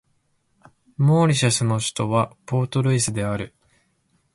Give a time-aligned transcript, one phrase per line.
[0.97, 3.53] モーリシャスの首都はポートルイスである